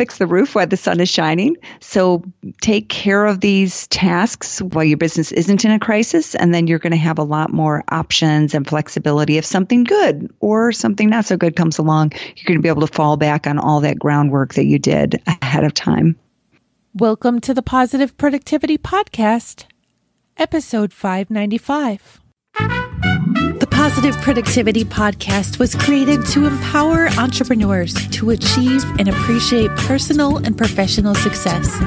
[0.00, 1.54] fix the roof while the sun is shining.
[1.80, 2.24] So
[2.62, 6.78] take care of these tasks while your business isn't in a crisis, and then you're
[6.78, 9.36] going to have a lot more options and flexibility.
[9.36, 12.86] If something good or something not so good comes along, you're going to be able
[12.86, 16.18] to fall back on all that groundwork that you did ahead of time.
[16.94, 19.66] Welcome to the Positive Productivity Podcast,
[20.38, 22.22] episode 595.
[23.80, 31.14] Positive Productivity Podcast was created to empower entrepreneurs to achieve and appreciate personal and professional
[31.14, 31.78] success.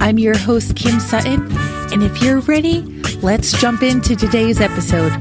[0.00, 1.46] I'm your host, Kim Sutton,
[1.92, 2.80] and if you're ready,
[3.20, 5.12] let's jump into today's episode.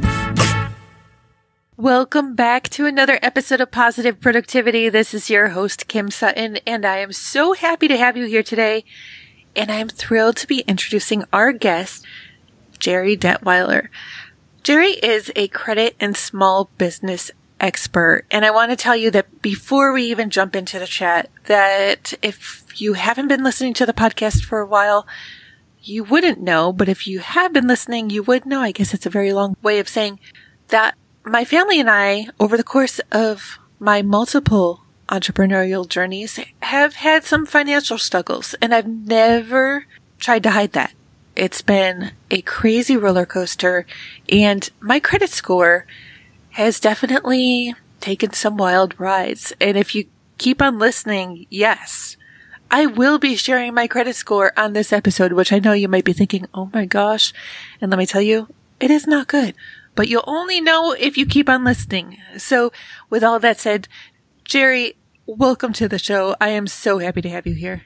[1.76, 4.88] Welcome back to another episode of Positive Productivity.
[4.88, 8.44] This is your host, Kim Sutton, and I am so happy to have you here
[8.44, 8.86] today.
[9.58, 12.06] And I'm thrilled to be introducing our guest,
[12.80, 13.90] Gerri Detweiler.
[14.64, 18.26] Jerry is a credit and small business expert.
[18.32, 22.14] And I want to tell you that before we even jump into the chat, that
[22.22, 25.08] if you haven't been listening to the podcast for a while,
[25.82, 26.72] you wouldn't know.
[26.72, 28.62] But if you have been listening, you would know.
[28.62, 30.20] I guess it's a very long way of saying
[30.70, 37.24] that my family and I, over the course of my multiple entrepreneurial journeys, have had
[37.24, 39.86] some financial struggles and I've never
[40.20, 40.94] tried to hide that.
[41.40, 43.86] It's been a crazy roller coaster
[44.30, 45.86] and my credit score
[46.50, 49.54] has definitely taken some wild rides.
[49.62, 52.18] And if you keep on listening, yes,
[52.70, 56.04] I will be sharing my credit score on this episode, which I know you might
[56.04, 57.32] be thinking, oh my gosh.
[57.80, 59.56] And let me tell you, it is not good,
[59.96, 62.18] but you'll only know if you keep on listening.
[62.38, 62.74] So
[63.10, 63.88] with all that said,
[64.44, 66.36] Gerri, welcome to the show.
[66.42, 67.84] I am so happy to have you here.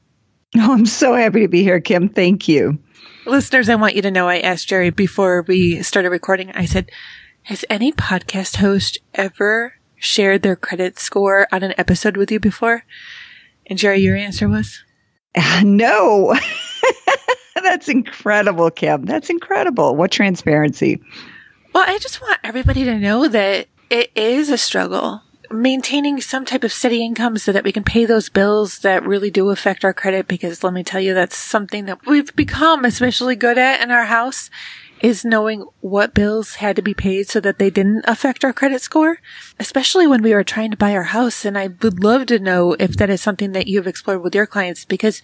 [0.55, 2.09] Oh, I'm so happy to be here, Kim.
[2.09, 2.79] Thank you.
[3.25, 6.51] Listeners, I want you to know I asked Gerri before we started recording.
[6.51, 6.91] I said,
[7.43, 12.83] has any podcast host ever shared their credit score on an episode with you before?
[13.65, 14.83] And Gerri, your answer was?
[15.35, 16.35] Uh, no.
[17.55, 19.05] That's incredible, Kim.
[19.05, 19.95] That's incredible.
[19.95, 21.01] What transparency.
[21.73, 25.21] Well, I just want everybody to know that it is a struggle
[25.53, 29.31] maintaining some type of steady income so that we can pay those bills that really
[29.31, 33.35] do affect our credit because let me tell you that's something that we've become especially
[33.35, 34.49] good at in our house
[35.03, 38.81] is knowing what bills had to be paid so that they didn't affect our credit
[38.81, 39.19] score,
[39.59, 41.43] especially when we were trying to buy our house.
[41.43, 44.45] And I would love to know if that is something that you've explored with your
[44.45, 45.21] clients because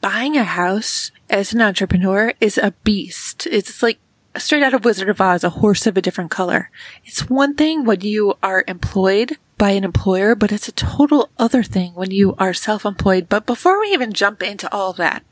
[0.00, 3.46] buying a house as an entrepreneur is a beast.
[3.46, 4.00] It's like
[4.36, 6.70] straight out of Wizard of Oz, a horse of a different color.
[7.04, 11.62] It's one thing when you are employed by an employer, but it's a total other
[11.62, 13.28] thing when you are self-employed.
[13.28, 15.22] But before we even jump into all of that,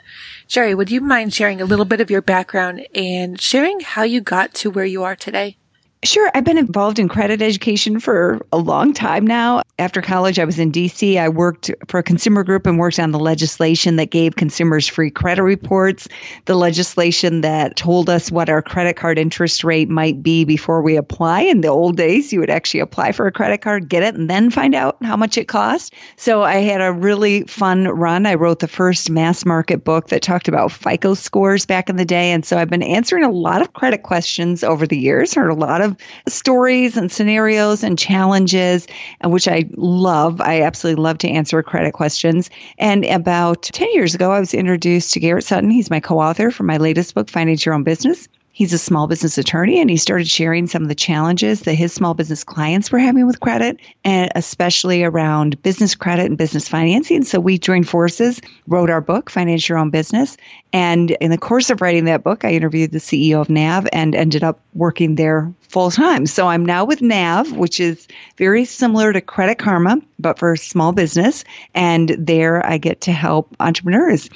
[0.49, 4.21] Gerri, would you mind sharing a little bit of your background and sharing how you
[4.21, 5.57] got to where you are today?
[6.03, 6.31] Sure.
[6.33, 9.65] I've been involved in credit education for a long time now.
[9.79, 11.19] After college, I was in DC.
[11.19, 15.11] I worked for a consumer group and worked on the legislation that gave consumers free
[15.11, 16.09] credit reports,
[16.47, 20.97] the legislation that told us what our credit card interest rate might be before we
[20.97, 21.43] apply.
[21.43, 24.29] In the old days, you would actually apply for a credit card, get it, and
[24.29, 25.93] then find out how much it cost.
[26.17, 28.25] So I had a really fun run.
[28.25, 32.07] I wrote the first mass market book that talked about FICO scores back in the
[32.07, 32.33] day.
[32.33, 35.55] And so I've been answering a lot of credit questions over the years, heard a
[35.55, 38.87] lot of of stories and scenarios and challenges,
[39.25, 40.41] uh, which I love.
[40.41, 42.51] I absolutely love to answer credit questions.
[42.79, 45.71] And about 10 years ago, I was introduced to Garrett Sutton.
[45.71, 48.29] He's my co author for my latest book, Finance Your Own Business.
[48.61, 51.95] He's a small business attorney and he started sharing some of the challenges that his
[51.95, 57.25] small business clients were having with credit and especially around business credit and business financing.
[57.25, 60.37] So we joined forces, wrote our book, Finance Your Own Business.
[60.75, 64.15] And in the course of writing that book, I interviewed the CEO of NAV and
[64.15, 66.27] ended up working there full time.
[66.27, 70.93] So I'm now with NAV, which is very similar to Credit Karma, but for small
[70.93, 71.45] business.
[71.75, 74.29] And there I get to help entrepreneurs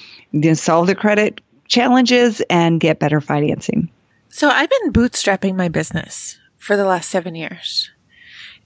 [0.55, 3.91] solve their credit challenges and get better financing.
[4.35, 7.93] So I've been bootstrapping my business for the last seven years.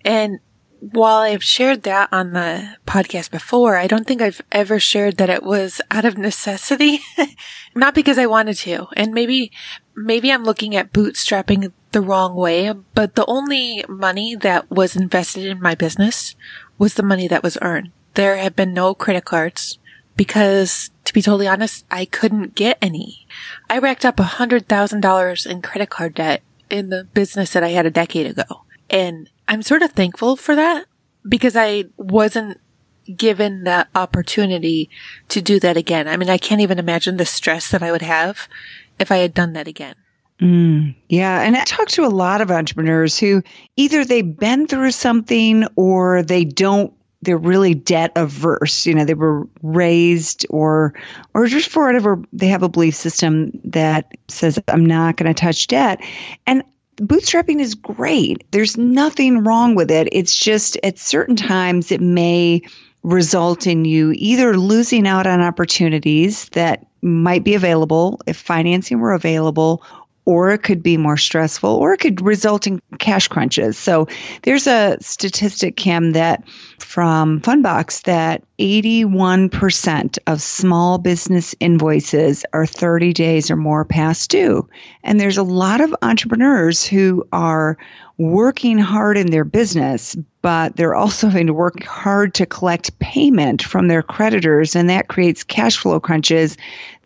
[0.03, 0.39] And
[0.81, 5.29] while I've shared that on the podcast before, I don't think I've ever shared that
[5.29, 7.00] it was out of necessity,
[7.75, 8.87] not because I wanted to.
[8.97, 9.53] And maybe,
[9.94, 15.44] maybe I'm looking at bootstrapping the wrong way, but the only money that was invested
[15.44, 16.35] in my business
[16.79, 17.91] was the money that was earned.
[18.15, 19.79] There have been no credit cards
[20.19, 23.26] because to be totally honest, I couldn't get any.
[23.70, 27.65] I racked up a hundred thousand dollars in credit card debt in the business that
[27.65, 28.65] I had a decade ago.
[28.91, 30.85] And I'm sort of thankful for that
[31.26, 32.61] because I wasn't
[33.17, 34.91] given that opportunity
[35.29, 36.09] to do that again.
[36.09, 38.49] I mean, I can't even imagine the stress that I would have
[38.99, 39.94] if I had done that again.
[40.41, 41.41] Mm, yeah.
[41.41, 43.43] And I talk to a lot of entrepreneurs who
[43.76, 46.93] either they've been through something or they don't
[47.23, 48.87] they're really debt averse.
[48.87, 50.94] You know, they were raised or
[51.35, 55.41] or just for whatever they have a belief system that says I'm not going to
[55.41, 56.00] touch debt.
[56.47, 56.62] And
[56.97, 58.44] bootstrapping is great.
[58.50, 60.09] There's nothing wrong with it.
[60.12, 62.62] It's just at certain times it may
[63.03, 69.12] result in you either losing out on opportunities that might be available if financing were
[69.12, 69.85] available
[70.29, 73.79] or it could be more stressful, or it could result in cash crunches.
[73.79, 74.09] So
[74.43, 76.47] there's a statistic, Kim, that
[76.79, 84.69] from Fundbox that 81% of small business invoices are 30 days or more past due.
[85.03, 87.79] And there's a lot of entrepreneurs who are
[88.19, 93.62] working hard in their business, but they're also having to work hard to collect payment
[93.62, 96.56] from their creditors, and that creates cash flow crunches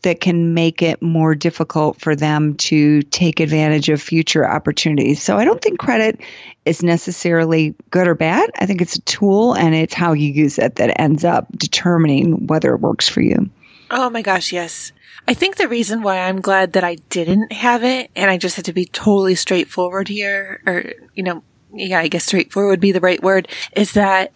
[0.03, 5.23] that can make it more difficult for them to take advantage of future opportunities.
[5.23, 6.21] So I don't think credit
[6.65, 8.51] is necessarily good or bad.
[8.59, 12.49] I think it's a tool and it's how you use it that ends up determining
[12.49, 13.49] whether it works for you.
[13.95, 14.91] Oh my gosh, yes.
[15.29, 18.57] I think the reason why I'm glad that I didn't have it and I just
[18.57, 21.45] had to be totally straightforward here, or, you know,
[21.75, 24.33] yeah, I guess straightforward would be the right word, is that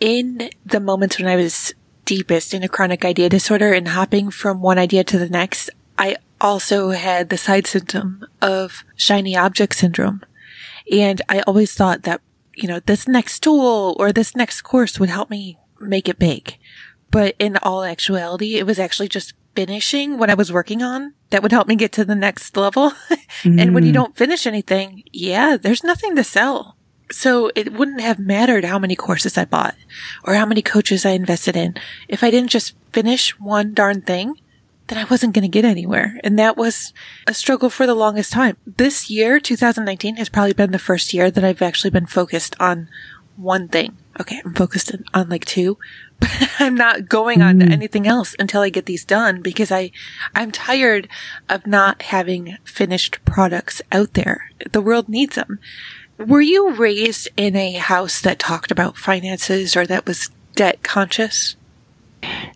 [0.00, 1.74] in the moments when I was
[2.06, 5.68] deepest in a chronic idea disorder and hopping from one idea to the next,
[5.98, 10.22] I also had the side symptom of shiny object syndrome.
[10.90, 12.22] And I always thought that,
[12.54, 16.56] you know, this next tool or this next course would help me make it big.
[17.14, 21.44] But in all actuality, it was actually just finishing what I was working on that
[21.44, 22.90] would help me get to the next level.
[22.90, 23.60] mm.
[23.62, 23.94] and when you mm.
[23.94, 26.76] don't finish anything, yeah, there's nothing to sell.
[27.12, 29.76] So it wouldn't have mattered how many courses I bought
[30.24, 31.76] or how many coaches I invested in.
[32.08, 34.40] If I didn't just finish one darn thing,
[34.88, 36.18] then I wasn't going to get anywhere.
[36.24, 36.92] And that was
[37.28, 38.56] a struggle for the longest time.
[38.66, 42.88] This year, 2019, has probably been the first year that I've actually been focused on
[43.36, 43.96] one thing.
[44.20, 45.78] Okay, I'm focused on like two,
[46.20, 47.72] but I'm not going on to mm.
[47.72, 49.90] anything else until I get these done because I,
[50.34, 51.08] I'm tired
[51.48, 54.50] of not having finished products out there.
[54.70, 55.58] The world needs them.
[56.18, 61.56] Were you raised in a house that talked about finances or that was debt conscious?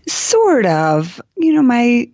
[0.06, 1.20] Sort of.
[1.36, 2.08] You know, my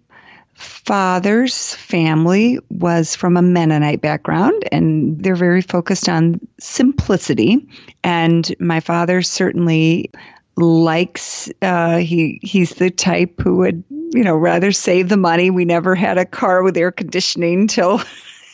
[0.54, 7.68] father's family was from a Mennonite background and they're very focused on simplicity.
[8.02, 10.10] And my father certainly
[10.56, 15.64] likes uh, he he's the type who would you know rather save the money we
[15.64, 18.00] never had a car with air conditioning till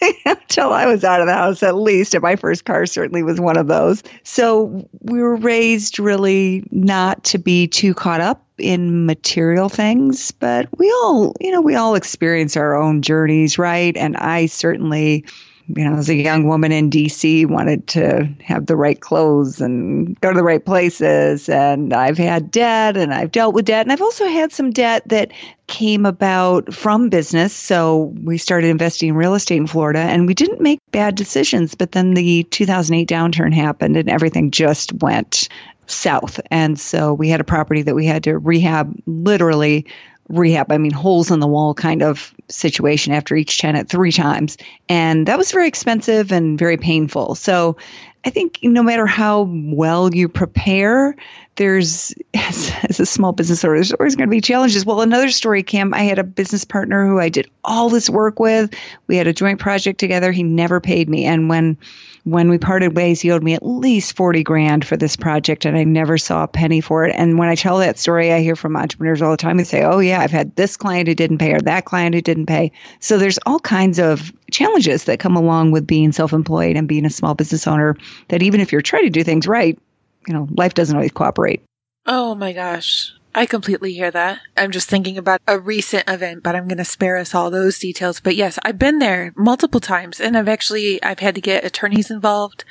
[0.24, 2.14] until I was out of the house, at least.
[2.14, 4.02] And my first car certainly was one of those.
[4.22, 10.68] So we were raised really not to be too caught up in material things, but
[10.78, 13.96] we all, you know, we all experience our own journeys, right?
[13.96, 15.26] And I certainly
[15.68, 20.18] you know, as a young woman in DC, wanted to have the right clothes and
[20.20, 21.48] go to the right places.
[21.48, 23.86] And I've had debt and I've dealt with debt.
[23.86, 25.32] And I've also had some debt that
[25.66, 27.52] came about from business.
[27.52, 31.74] So we started investing in real estate in Florida and we didn't make bad decisions.
[31.74, 35.48] But then the 2008 downturn happened and everything just went
[35.86, 36.40] south.
[36.50, 39.86] And so we had a property that we had to rehab literally
[40.30, 44.56] rehab, I mean, holes in the wall kind of situation after each tenant three times.
[44.88, 47.34] And that was very expensive and very painful.
[47.34, 47.76] So
[48.24, 51.16] I think no matter how well you prepare,
[51.60, 54.86] there's, as, as a small business owner, there's always going to be challenges.
[54.86, 58.40] Well, another story, Kim, I had a business partner who I did all this work
[58.40, 58.74] with.
[59.06, 60.32] We had a joint project together.
[60.32, 61.26] He never paid me.
[61.26, 61.76] And when
[62.24, 65.74] when we parted ways, he owed me at least 40 grand for this project, and
[65.74, 67.14] I never saw a penny for it.
[67.16, 69.56] And when I tell that story, I hear from entrepreneurs all the time.
[69.56, 72.20] They say, Oh, yeah, I've had this client who didn't pay, or that client who
[72.20, 72.72] didn't pay.
[73.00, 77.06] So there's all kinds of challenges that come along with being self employed and being
[77.06, 77.96] a small business owner
[78.28, 79.78] that even if you're trying to do things right,
[80.26, 81.62] you know, life doesn't always cooperate.
[82.06, 83.12] Oh my gosh.
[83.34, 84.40] I completely hear that.
[84.56, 87.78] I'm just thinking about a recent event, but I'm going to spare us all those
[87.78, 88.18] details.
[88.18, 92.10] But yes, I've been there multiple times and I've actually, I've had to get attorneys
[92.10, 92.64] involved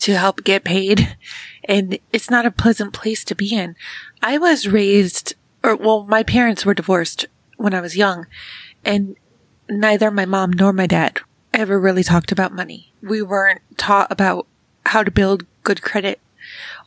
[0.00, 1.16] to help get paid.
[1.64, 3.76] And it's not a pleasant place to be in.
[4.20, 8.26] I was raised, or well, my parents were divorced when I was young
[8.84, 9.14] and
[9.68, 11.20] neither my mom nor my dad
[11.54, 12.92] ever really talked about money.
[13.00, 14.48] We weren't taught about
[14.86, 16.20] how to build good credit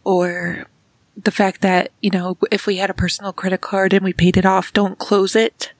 [0.05, 0.67] or
[1.21, 4.37] the fact that, you know, if we had a personal credit card and we paid
[4.37, 5.73] it off, don't close it.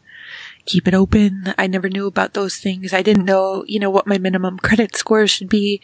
[0.66, 1.54] Keep it open.
[1.58, 2.92] I never knew about those things.
[2.94, 5.82] I didn't know, you know, what my minimum credit score should be.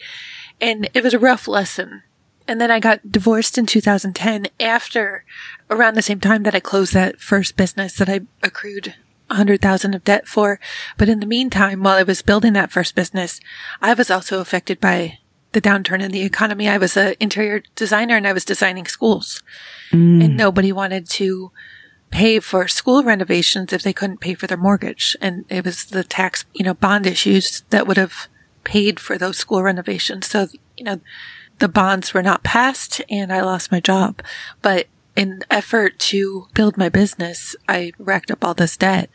[0.60, 2.02] And it was a rough lesson.
[2.48, 5.24] And then I got divorced in 2010 after
[5.70, 8.88] around the same time that I closed that first business that I accrued
[9.30, 10.58] a 100,000 of debt for.
[10.98, 13.40] But in the meantime, while I was building that first business,
[13.80, 15.18] I was also affected by
[15.52, 16.68] the downturn in the economy.
[16.68, 19.42] I was an interior designer and I was designing schools
[19.90, 20.24] mm.
[20.24, 21.52] and nobody wanted to
[22.10, 25.16] pay for school renovations if they couldn't pay for their mortgage.
[25.20, 28.28] And it was the tax, you know, bond issues that would have
[28.64, 30.26] paid for those school renovations.
[30.26, 31.00] So, you know,
[31.58, 34.22] the bonds were not passed and I lost my job.
[34.60, 39.10] But in effort to build my business, I racked up all this debt.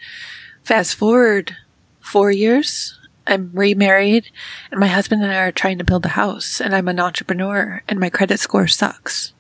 [0.63, 1.55] Fast forward
[1.99, 2.96] four years,
[3.27, 4.31] I'm remarried
[4.71, 7.83] and my husband and I are trying to build a house and I'm an entrepreneur
[7.87, 9.33] and my credit score sucks.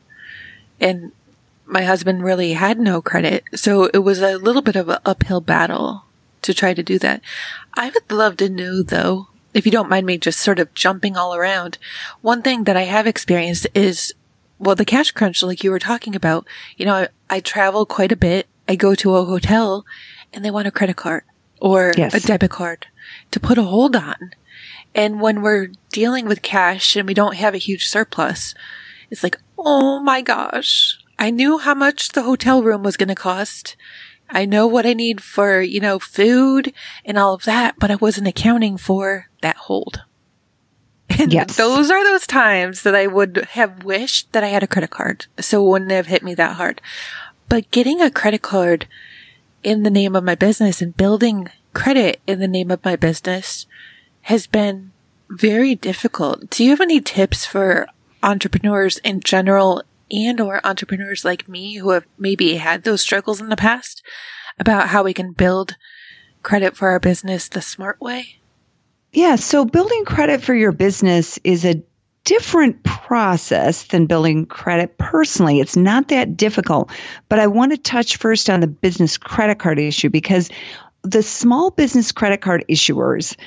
[0.79, 1.13] And
[1.65, 3.43] my husband really had no credit.
[3.55, 6.03] So it was a little bit of an uphill battle
[6.41, 7.21] to try to do that.
[7.73, 11.17] I would love to know though, if you don't mind me just sort of jumping
[11.17, 11.77] all around,
[12.21, 14.13] one thing that I have experienced is,
[14.59, 18.11] well, the cash crunch, like you were talking about, you know, I, I travel quite
[18.11, 18.47] a bit.
[18.67, 19.85] I go to a hotel
[20.33, 21.23] and they want a credit card
[21.59, 22.13] or yes.
[22.13, 22.87] a debit card
[23.31, 24.31] to put a hold on.
[24.95, 28.55] And when we're dealing with cash and we don't have a huge surplus,
[29.11, 33.15] it's like, oh my gosh, I knew how much the hotel room was going to
[33.15, 33.75] cost.
[34.29, 36.73] I know what I need for, you know, food
[37.05, 40.01] and all of that, but I wasn't accounting for that hold.
[41.09, 41.55] And yes.
[41.55, 45.27] those are those times that I would have wished that I had a credit card.
[45.39, 46.81] So it wouldn't have hit me that hard.
[47.49, 48.87] But getting a credit card
[49.63, 53.65] in the name of my business and building credit in the name of my business
[54.21, 54.91] has been
[55.29, 56.49] very difficult.
[56.49, 57.87] Do you have any tips for
[58.23, 63.49] entrepreneurs in general and or entrepreneurs like me who have maybe had those struggles in
[63.49, 64.01] the past
[64.57, 65.75] about how we can build
[66.43, 68.39] credit for our business the smart way?
[69.11, 71.83] Yeah, so building credit for your business is a
[72.27, 75.61] different process than building credit personally.
[75.61, 76.91] It's not that difficult,
[77.29, 80.49] but I want to touch first on the business credit card issue because
[81.03, 83.37] the small business credit card issuers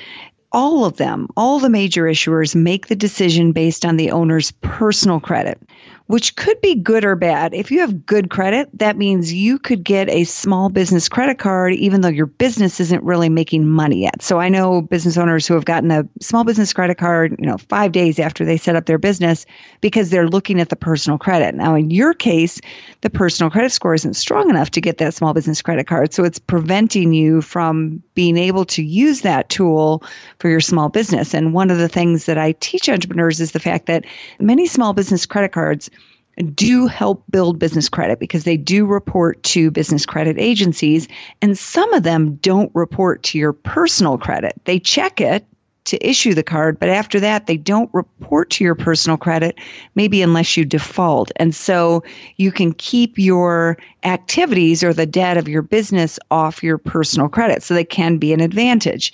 [0.53, 5.21] all of them, all the major issuers make the decision based on the owner's personal
[5.21, 5.61] credit
[6.07, 7.53] which could be good or bad.
[7.53, 11.73] If you have good credit, that means you could get a small business credit card
[11.73, 14.21] even though your business isn't really making money yet.
[14.21, 17.57] So I know business owners who have gotten a small business credit card, you know,
[17.57, 19.45] 5 days after they set up their business
[19.79, 21.55] because they're looking at the personal credit.
[21.55, 22.59] Now in your case,
[22.99, 26.23] the personal credit score isn't strong enough to get that small business credit card, so
[26.23, 30.03] it's preventing you from being able to use that tool
[30.39, 31.33] for your small business.
[31.33, 34.05] And one of the things that I teach entrepreneurs is the fact that
[34.39, 35.89] many small business credit cards
[36.37, 41.07] do help build business credit because they do report to business credit agencies
[41.41, 44.53] and some of them don't report to your personal credit.
[44.63, 45.45] They check it
[45.83, 49.57] to issue the card, but after that, they don't report to your personal credit,
[49.95, 51.31] maybe unless you default.
[51.35, 52.03] And so
[52.37, 57.63] you can keep your activities or the debt of your business off your personal credit.
[57.63, 59.11] So they can be an advantage.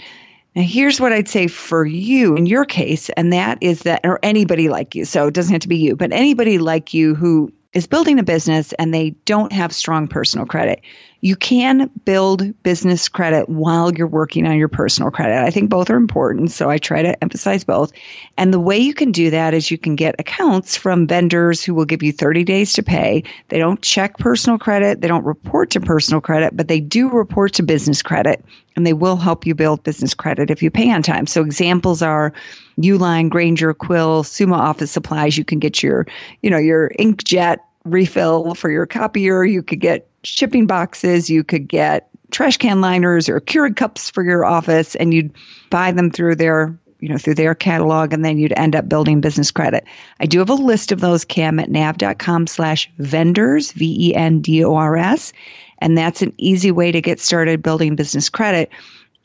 [0.58, 4.20] Now, here's what I'd say for you in your case, and that is that, or
[4.24, 7.54] anybody like you, so it doesn't have to be you, but anybody like you who
[7.74, 10.82] is building a business and they don't have strong personal credit.
[11.20, 15.44] You can build business credit while you're working on your personal credit.
[15.44, 17.92] I think both are important, so I try to emphasize both.
[18.38, 21.74] And the way you can do that is you can get accounts from vendors who
[21.74, 23.24] will give you 30 days to pay.
[23.48, 27.54] They don't check personal credit, they don't report to personal credit, but they do report
[27.54, 28.46] to business credit,
[28.76, 31.26] and they will help you build business credit if you pay on time.
[31.26, 32.34] So examples are
[32.80, 35.38] Uline, Grainger, Quill, Summa Office Supplies.
[35.38, 36.06] You can get your,
[36.42, 39.44] you know, your inkjet refill for your copier.
[39.44, 41.30] You could get shipping boxes.
[41.30, 45.34] You could get trash can liners or Keurig cups for your office, and you'd
[45.70, 49.22] buy them through their you know through their catalog and then you'd end up building
[49.22, 49.86] business credit
[50.20, 55.32] i do have a list of those Kim at nav.com slash vendors v-e-n-d-o-r-s
[55.78, 58.72] and that's an easy way to get started building business credit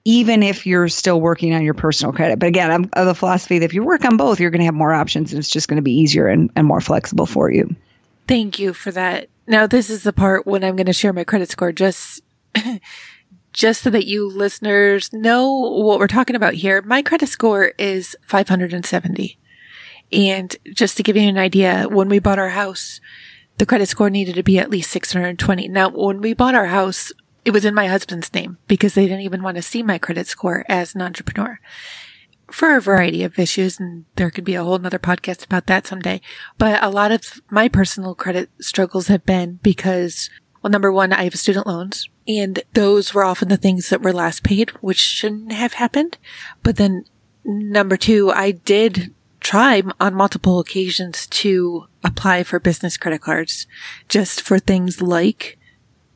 [0.05, 3.61] even if you're still working on your personal credit but again i'm of the philosophy
[3.61, 5.67] that if you work on both you're going to have more options and it's just
[5.67, 7.75] going to be easier and, and more flexible for you
[8.29, 9.29] Thank you for that.
[9.47, 12.23] Now, this is the part when I'm going to share my credit score just,
[13.53, 16.81] just so that you listeners know what we're talking about here.
[16.83, 19.39] My credit score is 570.
[20.13, 23.01] And just to give you an idea, when we bought our house,
[23.59, 25.69] the credit score needed to be at least 620.
[25.69, 27.13] Now, when we bought our house,
[27.45, 30.27] it was in my husband's name because they didn't even want to see my credit
[30.27, 31.59] score as an entrepreneur
[32.51, 33.81] for a variety of issues.
[33.81, 36.21] And there could be a whole nother podcast about that someday.
[36.59, 40.31] But a lot of my personal credit struggles have been because,
[40.63, 44.13] well, number one, I have student loans and those were often the things that were
[44.13, 46.19] last paid, which shouldn't have happened.
[46.63, 47.05] But then
[47.45, 53.67] number two, I did try on multiple occasions to apply for business credit cards
[54.09, 55.59] just for things like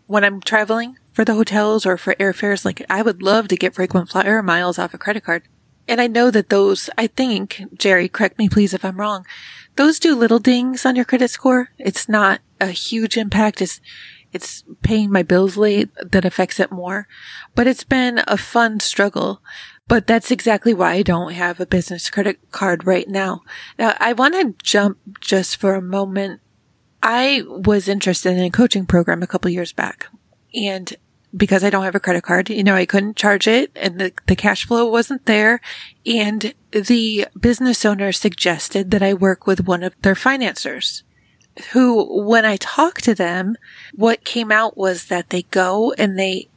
[0.07, 2.65] when I'm traveling for the hotels or for airfares.
[2.65, 5.43] Like I would love to get frequent flyer miles off a credit card
[5.89, 9.25] And I know that those, I think, Gerri, correct me please if I'm wrong,
[9.77, 11.71] those do little dings on your credit score.
[11.79, 13.63] It's not a huge impact.
[13.63, 13.81] It's,
[14.33, 17.07] it's paying my bills late that affects it more,
[17.55, 19.43] but it's been a fun struggle.
[19.89, 23.43] But that's exactly why I don't have a business credit card right now.
[23.79, 26.41] Now I want to jump just for a moment.
[27.03, 30.09] I was interested in a coaching program a couple years back
[30.53, 30.97] and
[31.37, 34.13] because I don't have a credit card, you know, I couldn't charge it and the,
[34.27, 35.61] the cash flow wasn't there.
[36.07, 41.03] And the business owner suggested that I work with one of their financiers
[41.73, 43.57] who, when I talked to them,
[43.95, 46.49] what came out was that they go and they,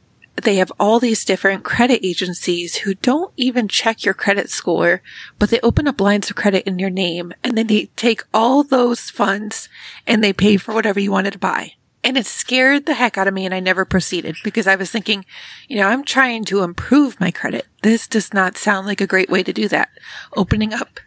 [0.42, 5.02] they have all these different credit agencies who don't even check your credit score,
[5.38, 8.62] but they open up lines of credit in your name and then they take all
[8.62, 9.68] those funds
[10.06, 11.74] and they pay for whatever you wanted to buy.
[12.02, 14.90] And it scared the heck out of me and I never proceeded because I was
[14.90, 15.26] thinking,
[15.68, 17.66] you know, I'm trying to improve my credit.
[17.82, 19.90] This does not sound like a great way to do that.
[20.34, 20.98] Opening up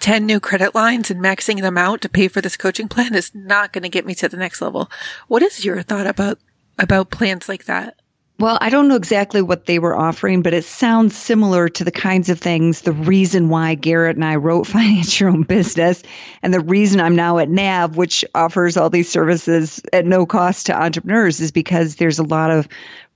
[0.00, 3.34] 10 new credit lines and maxing them out to pay for this coaching plan is
[3.34, 4.90] not going to get me to the next level.
[5.28, 6.38] What is your thought about,
[6.78, 7.99] about plans like that?
[8.40, 11.90] Well, I don't know exactly what they were offering, but it sounds similar to the
[11.90, 16.02] kinds of things, the reason why Garrett and I wrote Finance Your Own Business,
[16.42, 20.66] and the reason I'm now at NAV, which offers all these services at no cost
[20.66, 22.66] to entrepreneurs, is because there's a lot of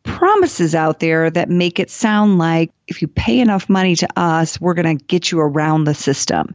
[0.03, 4.61] promises out there that make it sound like if you pay enough money to us,
[4.61, 6.55] we're going to get you around the system.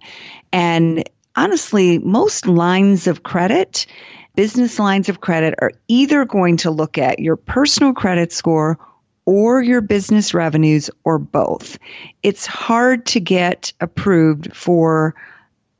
[0.54, 3.88] And honestly, most lines of credit
[4.40, 8.80] business lines of credit are either going to look at your personal credit score
[9.26, 11.78] or your business revenues or both.
[12.24, 15.14] It's hard to get approved for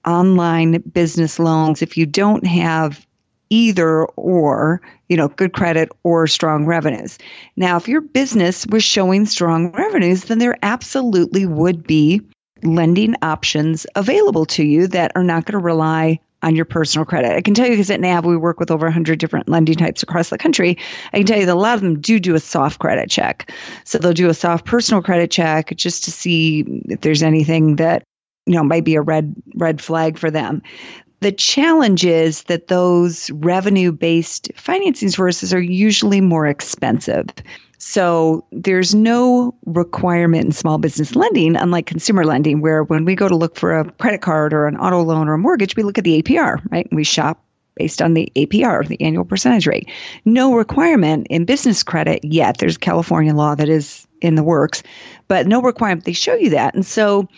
[0.06, 3.08] online business loans if you don't have
[3.50, 7.18] either or, you know, good credit or strong revenues.
[7.56, 12.24] Now, if your business was showing strong revenues, then there absolutely would be
[12.62, 17.32] lending options available to you that are not going to rely on your personal credit.
[17.36, 20.04] I can tell you because at NAV we work with over 100 different lending types
[20.04, 20.78] across the country.
[21.12, 23.52] I can tell you that a lot of them do do a soft credit check.
[23.84, 28.04] So they'll do a soft personal credit check just to see if there's anything that
[28.46, 30.62] you know might be a red red flag for them.
[31.22, 37.26] The challenge is that those revenue based financing sources are usually more expensive.
[37.80, 43.28] So there's no requirement in small business lending, unlike consumer lending, where when we go
[43.28, 45.98] to look for a credit card or an auto loan or a mortgage, we look
[45.98, 46.88] at the APR, right?
[46.92, 47.42] We shop
[47.76, 49.90] based on the APR, the annual percentage rate.
[50.26, 52.58] No requirement in business credit yet.
[52.58, 54.84] There's California law that is in the works,
[55.30, 56.04] but no requirement.
[56.04, 56.76] They show you that.
[56.76, 57.30] And so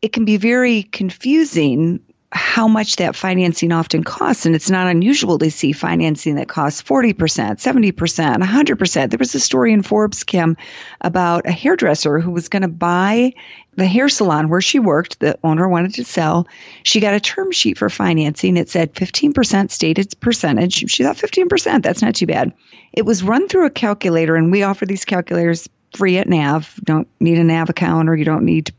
[0.00, 2.00] it can be very confusing
[2.32, 4.46] how much that financing often costs.
[4.46, 9.10] And it's not unusual to see financing that costs 40%, 70%, 100%.
[9.10, 10.56] There was a story in Forbes, Kim,
[11.00, 13.32] about a hairdresser who was going to buy
[13.74, 15.18] the hair salon where she worked.
[15.18, 16.46] The owner wanted to sell.
[16.84, 18.56] She got a term sheet for financing.
[18.56, 20.88] It said 15% stated percentage.
[20.88, 22.52] She thought 15%, that's not too bad.
[22.92, 26.78] It was run through a calculator, and we offer these calculators free at NAV.
[26.84, 28.72] Don't need a NAV account or you don't need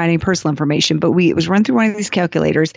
[0.00, 2.72] any personal information, but we it was run through one of these calculators,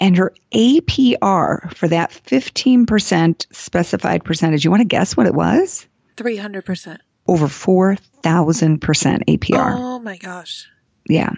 [0.00, 4.64] and her APR for that 15% specified percentage.
[4.64, 5.86] You want to guess what it was?
[6.16, 6.98] 300%.
[7.26, 8.78] Over 4,000%
[9.24, 9.74] APR.
[9.76, 10.68] Oh my gosh.
[11.08, 11.30] Yeah.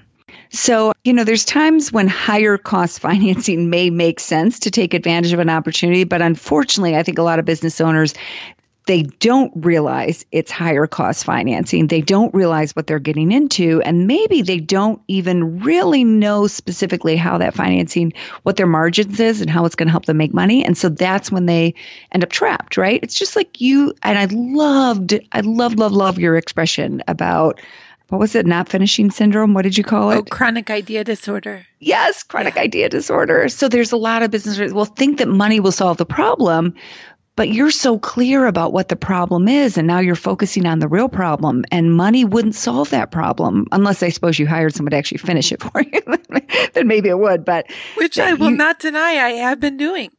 [0.50, 5.32] So, you know, there's times when higher cost financing may make sense to take advantage
[5.32, 8.14] of an opportunity, but unfortunately, I think a lot of business owners
[8.86, 11.86] they don't realize it's higher cost financing.
[11.86, 13.80] They don't realize what they're getting into.
[13.82, 18.12] And maybe they don't even really know specifically how that financing,
[18.42, 20.64] what their margins is and how it's going to help them make money.
[20.64, 21.74] And so that's when they
[22.10, 23.00] end up trapped, right?
[23.02, 27.60] It's just like you, and I loved, I love, love, love your expression about
[28.08, 28.44] what was it?
[28.44, 29.54] Not finishing syndrome.
[29.54, 30.18] What did you call oh, it?
[30.18, 31.64] Oh, chronic idea disorder.
[31.78, 32.62] Yes, chronic yeah.
[32.62, 33.48] idea disorder.
[33.48, 34.72] So there's a lot of business.
[34.72, 36.74] will think that money will solve the problem,
[37.40, 40.86] but you're so clear about what the problem is and now you're focusing on the
[40.86, 44.98] real problem and money wouldn't solve that problem unless i suppose you hired someone to
[44.98, 46.02] actually finish it for you.
[46.74, 50.10] Then maybe it would but which i will you, not deny i have been doing.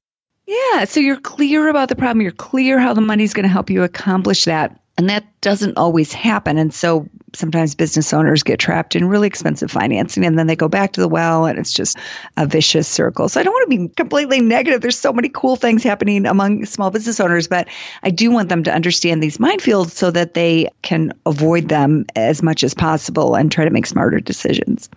[0.48, 2.22] Yeah so you're clear about the problem.
[2.22, 6.12] You're clear how the money's going to help you accomplish that and that doesn't always
[6.14, 6.58] happen.
[6.58, 10.68] And so sometimes business owners get trapped in really expensive financing and then they go
[10.68, 11.98] back to the well and it's just
[12.36, 13.30] a vicious circle.
[13.30, 14.82] So I don't want to be completely negative.
[14.82, 17.70] There's so many cool things happening among small business owners, but
[18.04, 22.44] I do want them to understand these minefields so that they can avoid them as
[22.44, 24.90] much as possible and try to make smarter decisions.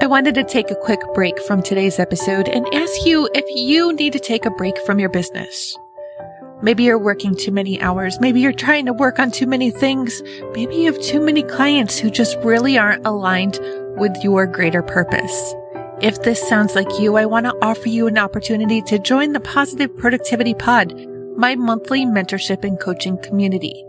[0.00, 3.92] I wanted to take a quick break from today's episode and ask you if you
[3.94, 5.76] need to take a break from your business.
[6.62, 8.20] Maybe you're working too many hours.
[8.20, 10.22] Maybe you're trying to work on too many things.
[10.54, 13.58] Maybe you have too many clients who just really aren't aligned
[13.96, 15.54] with your greater purpose.
[16.00, 19.40] If this sounds like you, I want to offer you an opportunity to join the
[19.40, 20.94] Positive Productivity Pod,
[21.36, 23.84] my monthly mentorship and coaching community.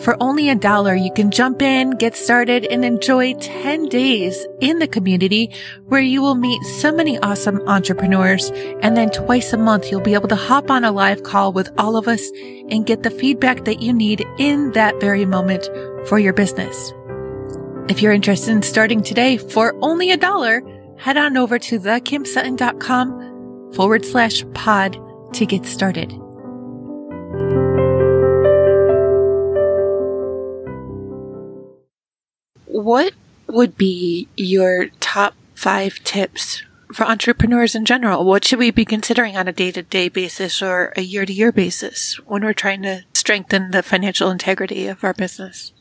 [0.00, 4.78] For only a dollar, you can jump in, get started, and enjoy 10 days in
[4.78, 5.54] the community
[5.86, 8.50] where you will meet so many awesome entrepreneurs.
[8.80, 11.70] And then twice a month, you'll be able to hop on a live call with
[11.78, 12.30] all of us
[12.70, 15.68] and get the feedback that you need in that very moment
[16.08, 16.92] for your business.
[17.88, 20.62] If you're interested in starting today for only a dollar,
[20.96, 24.96] head on over to thekimsutton.com forward slash pod
[25.34, 26.21] to get started.
[32.82, 33.12] What
[33.46, 38.24] would be your top five tips for entrepreneurs in general?
[38.24, 41.32] What should we be considering on a day to day basis or a year to
[41.32, 45.72] year basis when we're trying to strengthen the financial integrity of our business?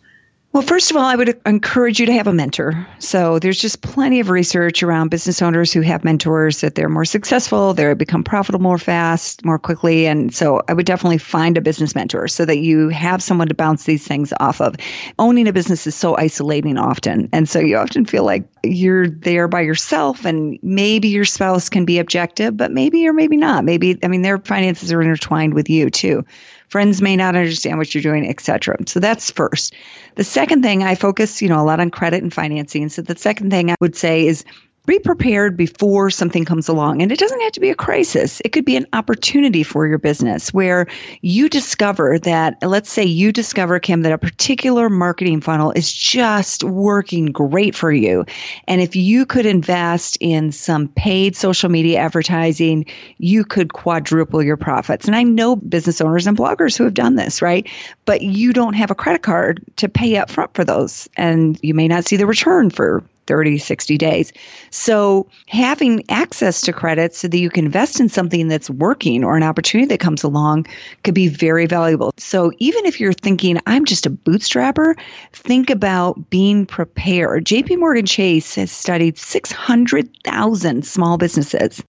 [0.53, 2.85] Well, first of all, I would encourage you to have a mentor.
[2.99, 7.05] So there's just plenty of research around business owners who have mentors that they're more
[7.05, 10.07] successful, they become profitable more fast, more quickly.
[10.07, 13.53] And so I would definitely find a business mentor so that you have someone to
[13.53, 14.75] bounce these things off of.
[15.17, 17.29] Owning a business is so isolating often.
[17.31, 21.85] And so you often feel like you're there by yourself and maybe your spouse can
[21.85, 23.63] be objective, but maybe or maybe not.
[23.63, 26.25] Maybe, I mean, their finances are intertwined with you too.
[26.71, 28.77] Friends may not understand what you're doing, etc.
[28.87, 29.75] So that's first.
[30.15, 32.87] The second thing I focus, you know, a lot on credit and financing.
[32.87, 34.45] So the second thing I would say is
[34.85, 37.01] be prepared before something comes along.
[37.01, 38.41] And it doesn't have to be a crisis.
[38.43, 40.87] It could be an opportunity for your business where
[41.21, 46.63] you discover that, let's say you discover, Kim, that a particular marketing funnel is just
[46.63, 48.25] working great for you.
[48.67, 52.85] And if you could invest in some paid social media advertising,
[53.17, 55.05] you could quadruple your profits.
[55.05, 57.69] And I know business owners and bloggers who have done this, right?
[58.05, 61.07] But you don't have a credit card to pay up front for those.
[61.15, 64.33] And you may not see the return for 30, 60 days.
[64.71, 69.37] So having access to credit so that you can invest in something that's working or
[69.37, 70.67] an opportunity that comes along
[71.05, 72.11] could be very valuable.
[72.17, 74.99] So even if you're thinking, I'm just a bootstrapper,
[75.31, 77.45] think about being prepared.
[77.45, 81.81] JP Morgan Chase has studied 600,000 small businesses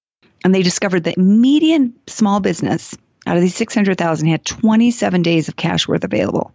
[0.45, 5.57] and they discovered that median small business out of these 600,000 had 27 days of
[5.57, 6.53] cash worth available.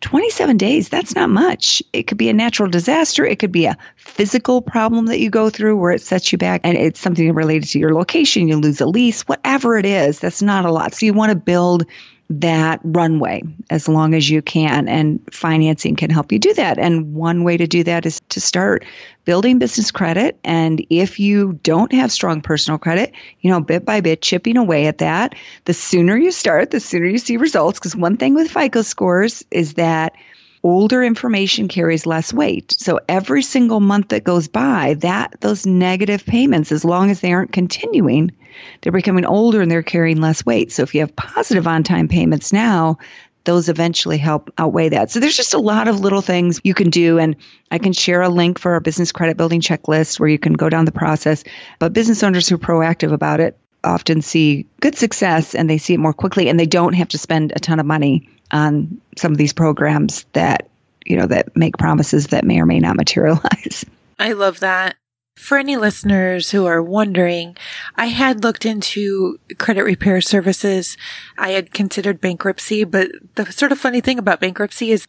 [0.00, 1.82] 27 days, that's not much.
[1.92, 3.24] It could be a natural disaster.
[3.24, 6.60] It could be a physical problem that you go through where it sets you back
[6.64, 8.48] and it's something related to your location.
[8.48, 10.94] You lose a lease, whatever it is, that's not a lot.
[10.94, 11.86] So you want to build
[12.28, 16.78] that runway as long as you can and financing can help you do that.
[16.78, 18.84] And one way to do that is to start
[19.24, 20.38] building business credit.
[20.42, 24.86] And if you don't have strong personal credit you know bit by bit chipping away
[24.86, 25.34] at that
[25.64, 27.78] the sooner you start the sooner you see results.
[27.78, 30.14] Because one thing with fico scores is that
[30.62, 32.74] older information carries less weight.
[32.78, 37.32] So every single month that goes by, that those negative payments, as long as they
[37.32, 38.32] aren't continuing,
[38.80, 40.72] they're becoming older and they're carrying less weight.
[40.72, 42.98] So if you have positive on time payments now,
[43.44, 45.10] those eventually help outweigh that.
[45.10, 47.18] So there's just a lot of little things you can do.
[47.18, 47.36] And
[47.70, 50.68] I can share a link for our business credit building checklist where you can go
[50.68, 51.44] down the process.
[51.78, 55.94] But business owners who are proactive about it often see good success and they see
[55.94, 59.32] it more quickly and they don't have to spend a ton of money on some
[59.32, 60.68] of these programs that
[61.04, 63.84] you know that make promises that may or may not materialize.
[64.18, 64.96] I love that.
[65.36, 67.58] For any listeners who are wondering,
[67.94, 70.96] I had looked into credit repair services.
[71.36, 75.06] I had considered bankruptcy, but the sort of funny thing about bankruptcy is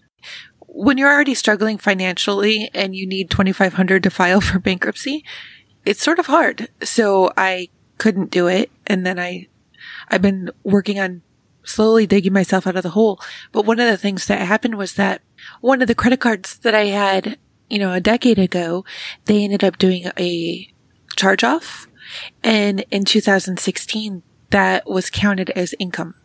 [0.67, 5.23] when you're already struggling financially and you need 2500 to file for bankruptcy,
[5.85, 6.67] it's sort of hard.
[6.83, 8.69] So I couldn't do it.
[8.85, 9.47] And then I,
[10.09, 11.21] I've been working on
[11.67, 13.19] slowly digging myself out of the hole.
[13.51, 15.21] But one of the things that happened was that
[15.61, 17.37] one of the credit cards that I had,
[17.69, 18.85] you know, a decade ago,
[19.25, 20.71] they ended up doing a
[21.15, 21.87] charge off.
[22.43, 26.15] And in 2016, that was counted as income.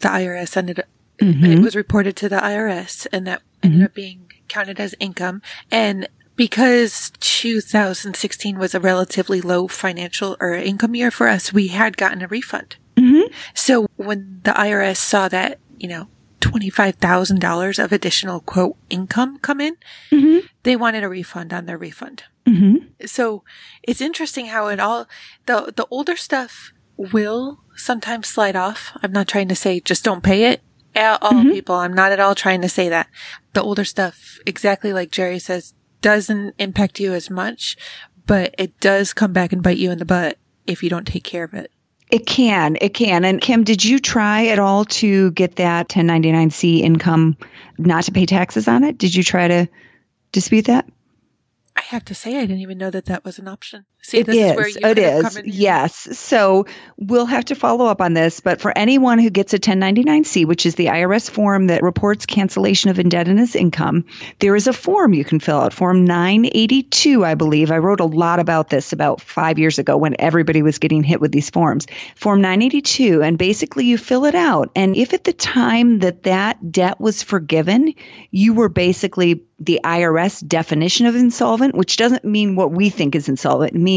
[0.00, 0.86] The IRS ended up,
[1.20, 1.44] mm-hmm.
[1.44, 3.66] it was reported to the IRS and that mm-hmm.
[3.66, 5.42] ended up being counted as income.
[5.70, 11.96] And because 2016 was a relatively low financial or income year for us, we had
[11.96, 12.76] gotten a refund.
[13.54, 16.08] So when the IRS saw that, you know,
[16.40, 19.76] $25,000 of additional quote income come in,
[20.10, 20.46] mm-hmm.
[20.62, 22.24] they wanted a refund on their refund.
[22.46, 23.06] Mm-hmm.
[23.06, 23.42] So
[23.82, 25.08] it's interesting how it all,
[25.46, 28.96] the, the older stuff will sometimes slide off.
[29.02, 30.62] I'm not trying to say just don't pay it
[30.94, 31.50] at all mm-hmm.
[31.50, 31.74] people.
[31.74, 33.08] I'm not at all trying to say that.
[33.52, 37.76] The older stuff, exactly like Gerri says, doesn't impact you as much,
[38.26, 41.24] but it does come back and bite you in the butt if you don't take
[41.24, 41.70] care of it.
[42.10, 42.76] It can.
[42.80, 43.24] It can.
[43.24, 47.36] And Kim, did you try at all to get that 1099C income
[47.78, 48.96] not to pay taxes on it?
[48.96, 49.68] Did you try to
[50.32, 50.88] dispute that?
[51.74, 53.86] I have to say, I didn't even know that that was an option.
[54.06, 54.76] See, it is.
[54.76, 55.40] it is.
[55.44, 56.16] Yes.
[56.16, 56.66] So
[56.96, 58.38] we'll have to follow up on this.
[58.38, 62.90] But for anyone who gets a 1099C, which is the IRS form that reports cancellation
[62.90, 64.04] of indebtedness income,
[64.38, 67.72] there is a form you can fill out, Form 982, I believe.
[67.72, 71.20] I wrote a lot about this about five years ago when everybody was getting hit
[71.20, 71.88] with these forms.
[72.14, 73.24] Form 982.
[73.24, 74.70] And basically, you fill it out.
[74.76, 77.92] And if at the time that that debt was forgiven,
[78.30, 83.28] you were basically the IRS definition of insolvent, which doesn't mean what we think is
[83.28, 83.74] insolvent.
[83.74, 83.95] It means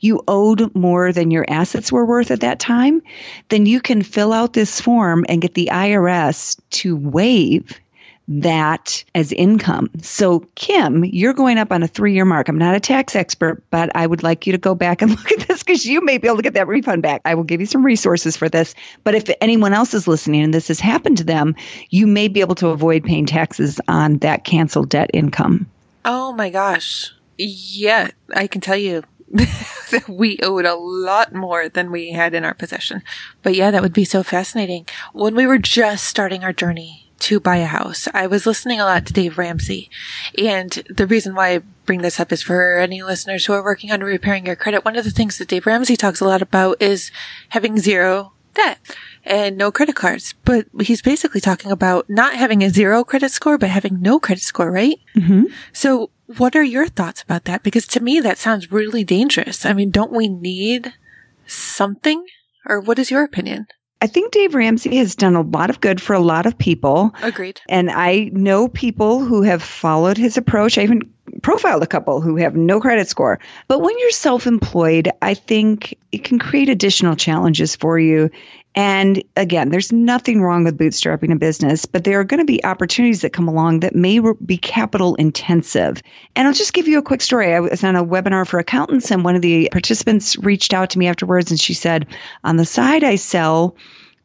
[0.00, 3.02] you owed more than your assets were worth at that time,
[3.48, 7.80] then you can fill out this form and get the IRS to waive
[8.28, 9.90] that as income.
[10.02, 12.48] So, Kim, you're going up on a three year mark.
[12.48, 15.32] I'm not a tax expert, but I would like you to go back and look
[15.32, 17.20] at this because you may be able to get that refund back.
[17.24, 18.74] I will give you some resources for this.
[19.04, 21.54] But if anyone else is listening and this has happened to them,
[21.88, 25.70] you may be able to avoid paying taxes on that canceled debt income.
[26.04, 27.12] Oh my gosh.
[27.38, 29.02] Yeah, I can tell you
[30.08, 33.02] we owed a lot more than we had in our possession.
[33.42, 34.86] But yeah, that would be so fascinating.
[35.12, 38.08] When we were just starting our journey to buy a house.
[38.12, 39.90] I was listening a lot to Dave Ramsey.
[40.38, 43.90] And the reason why I bring this up is for any listeners who are working
[43.90, 44.84] on repairing your credit.
[44.84, 47.10] One of the things that Dave Ramsey talks a lot about is
[47.50, 48.78] having zero debt
[49.24, 50.34] and no credit cards.
[50.44, 54.42] But he's basically talking about not having a zero credit score, but having no credit
[54.42, 55.00] score, right?
[55.14, 55.44] Mm-hmm.
[55.72, 57.62] So what are your thoughts about that?
[57.62, 59.64] Because to me, that sounds really dangerous.
[59.64, 60.92] I mean, don't we need
[61.46, 62.24] something?
[62.66, 63.66] Or what is your opinion?
[64.02, 67.14] I think Dave Ramsey has done a lot of good for a lot of people.
[67.22, 67.60] Agreed.
[67.68, 70.76] And I know people who have followed his approach.
[70.76, 71.10] I even
[71.42, 73.40] profiled a couple who have no credit score.
[73.68, 78.30] But when you're self employed, I think it can create additional challenges for you.
[78.76, 82.62] And again, there's nothing wrong with bootstrapping a business, but there are going to be
[82.62, 86.02] opportunities that come along that may be capital intensive.
[86.36, 87.54] And I'll just give you a quick story.
[87.54, 90.98] I was on a webinar for accountants, and one of the participants reached out to
[90.98, 92.08] me afterwards and she said,
[92.44, 93.76] On the side, I sell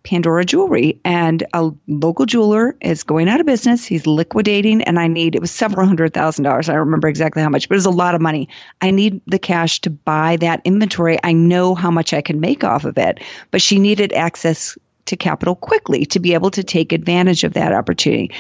[0.04, 3.86] Pandora Jewelry, and a local jeweler is going out of business.
[3.86, 6.70] He's liquidating, and I need it was several hundred thousand dollars.
[6.70, 8.50] I don't remember exactly how much, but it was a lot of money.
[8.82, 11.20] I need the cash to buy that inventory.
[11.24, 13.20] I know how much I can make off of it,
[13.52, 17.74] but she needed access to capital quickly to be able to take advantage of that
[17.74, 18.32] opportunity.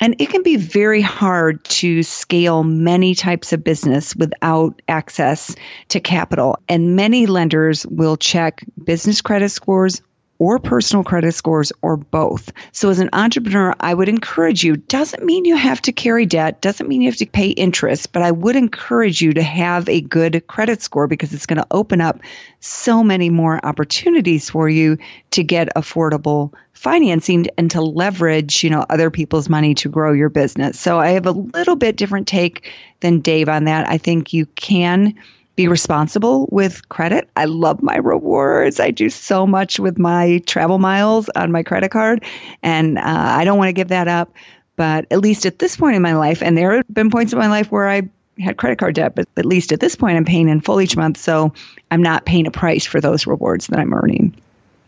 [0.00, 5.54] And it can be very hard to scale many types of business without access
[5.88, 6.58] to capital.
[6.68, 10.02] And many lenders will check business credit scores
[10.38, 12.52] or personal credit scores or both.
[12.72, 16.60] So as an entrepreneur, I would encourage you, doesn't mean you have to carry debt,
[16.60, 20.00] doesn't mean you have to pay interest, but I would encourage you to have a
[20.00, 22.20] good credit score because it's going to open up
[22.60, 24.98] so many more opportunities for you
[25.32, 30.28] to get affordable financing and to leverage, you know, other people's money to grow your
[30.28, 30.78] business.
[30.78, 32.70] So I have a little bit different take
[33.00, 33.88] than Dave on that.
[33.88, 35.14] I think you can
[35.56, 37.28] be responsible with credit.
[37.34, 38.78] I love my rewards.
[38.78, 42.24] I do so much with my travel miles on my credit card,
[42.62, 44.32] and uh, I don't want to give that up.
[44.76, 47.38] But at least at this point in my life, and there have been points in
[47.38, 48.02] my life where I
[48.38, 50.96] had credit card debt, but at least at this point, I'm paying in full each
[50.96, 51.16] month.
[51.16, 51.54] So
[51.90, 54.34] I'm not paying a price for those rewards that I'm earning.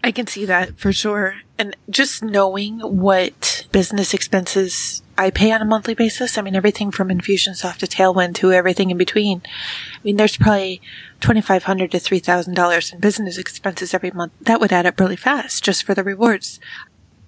[0.04, 1.36] I can see that for sure.
[1.58, 6.92] And just knowing what business expenses I pay on a monthly basis, I mean, everything
[6.92, 9.42] from Infusionsoft to Tailwind to everything in between.
[9.44, 10.80] I mean, there's probably
[11.20, 14.32] 2,500 to $3,000 in business expenses every month.
[14.40, 16.60] That would add up really fast just for the rewards.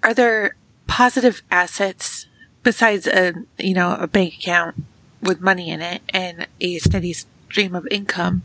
[0.01, 0.55] Are there
[0.87, 2.27] positive assets
[2.63, 4.85] besides a, you know, a bank account
[5.21, 8.43] with money in it and a steady stream of income?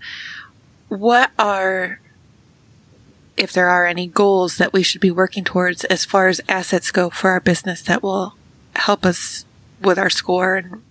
[0.89, 2.01] What are
[3.37, 6.91] if there are any goals that we should be working towards as far as assets
[6.91, 8.35] go for our business that will
[8.77, 9.45] help us
[9.81, 10.83] with our score and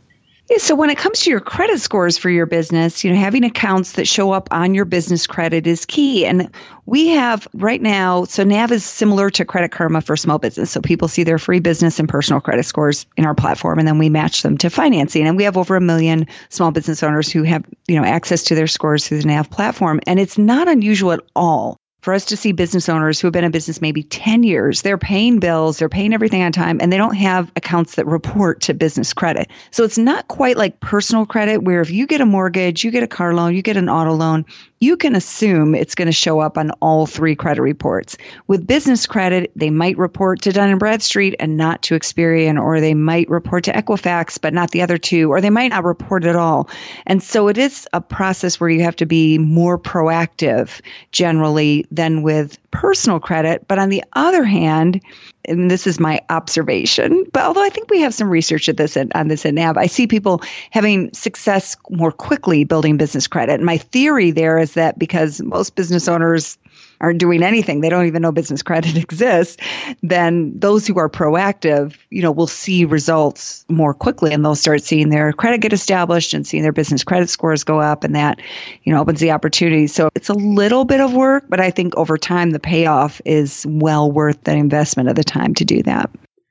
[0.48, 3.44] yeah, so when it comes to your credit scores for your business, you know, having
[3.46, 6.28] accounts that show up on your business credit is key.
[6.28, 6.52] And
[6.86, 10.70] we have right now, so NAV is similar to Credit Karma for small business.
[10.70, 13.98] So people see their free business and personal credit scores in our platform, and then
[13.98, 15.26] we match them to financing.
[15.26, 18.56] And we have over a million small business owners who have, you know, access to
[18.56, 20.00] their scores through the NAV platform.
[20.06, 23.44] And it's not unusual at all for us to see business owners who have been
[23.44, 26.98] in business maybe 10 years, they're paying bills, they're paying everything on time, and they
[26.98, 29.50] don't have accounts that report to business credit.
[29.72, 33.02] So it's not quite like personal credit, where if you get a mortgage, you get
[33.02, 34.46] a car loan, you get an auto loan,
[34.80, 38.18] you can assume it's going to show up on all three credit reports.
[38.48, 42.82] With business credit, they might report to Dun and Bradstreet and not to Experian, or
[42.82, 46.26] they might report to Equifax but not the other two, or they might not report
[46.26, 46.70] at all.
[47.06, 52.22] And so it is a process where you have to be more proactive generally than
[52.22, 53.68] with personal credit.
[53.68, 55.02] But on the other hand,
[55.48, 58.98] and this is my observation, but although I think we have some research at this
[58.98, 63.54] on this at NAV, I see people having success more quickly building business credit.
[63.54, 66.58] And my theory there is that because most business owners
[67.02, 69.58] aren't doing anything, they don't even know business credit exists,
[70.02, 74.82] then those who are proactive, you know, will see results more quickly and they'll start
[74.84, 78.40] seeing their credit get established and seeing their business credit scores go up and that,
[78.84, 79.88] you know, opens the opportunity.
[79.88, 83.66] So it's a little bit of work, but I think over time the payoff is
[83.68, 86.10] well worth the investment of the time to do that.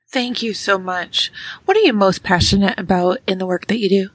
[0.09, 1.31] Thank you so much.
[1.65, 4.09] What are you most passionate about in the work that you do?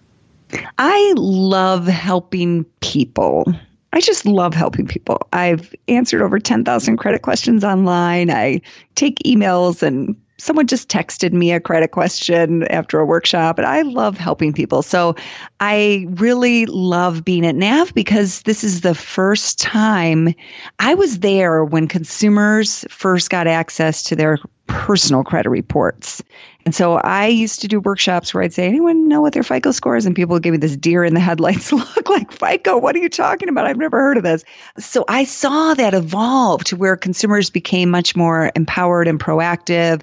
[0.78, 3.44] I love helping people.
[3.92, 5.26] I just love helping people.
[5.32, 8.30] I've answered over 10,000 credit questions online.
[8.30, 8.60] I
[8.94, 13.82] take emails and someone just texted me a credit question after a workshop and I
[13.82, 14.82] love helping people.
[14.82, 15.14] So
[15.60, 20.34] I really love being at NAV because this is the first time
[20.78, 24.38] I was there when consumers first got access to their
[24.70, 26.22] personal credit reports.
[26.64, 29.72] And so I used to do workshops where I'd say, anyone know what their FICO
[29.72, 30.06] score is?
[30.06, 32.78] And people would give me this deer in the headlights look like FICO.
[32.78, 33.66] What are you talking about?
[33.66, 34.44] I've never heard of this.
[34.78, 40.02] So I saw that evolve to where consumers became much more empowered and proactive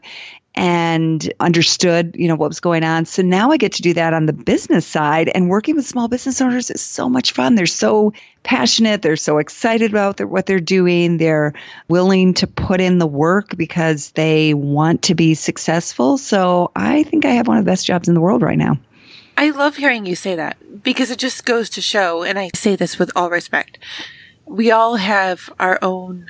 [0.58, 3.06] and understood, you know, what was going on.
[3.06, 6.08] So now I get to do that on the business side and working with small
[6.08, 7.54] business owners is so much fun.
[7.54, 9.04] They're so passionate.
[9.04, 11.18] They're so excited about their, what they're doing.
[11.18, 11.54] They're
[11.90, 16.18] willing to put in the work because they want to be successful.
[16.18, 18.80] So I think I have one of the best jobs in the world right now.
[19.38, 22.76] I love hearing you say that because it just goes to show, and I say
[22.76, 23.78] this with all respect,
[24.48, 26.26] we all have our own